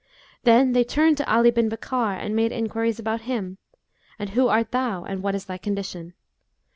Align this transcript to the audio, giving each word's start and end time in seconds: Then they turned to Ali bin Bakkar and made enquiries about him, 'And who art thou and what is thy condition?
Then 0.45 0.71
they 0.71 0.83
turned 0.83 1.17
to 1.17 1.31
Ali 1.31 1.51
bin 1.51 1.69
Bakkar 1.69 2.15
and 2.17 2.35
made 2.35 2.51
enquiries 2.51 2.97
about 2.97 3.21
him, 3.29 3.59
'And 4.17 4.31
who 4.31 4.47
art 4.47 4.71
thou 4.71 5.03
and 5.03 5.21
what 5.21 5.35
is 5.35 5.45
thy 5.45 5.59
condition? 5.59 6.15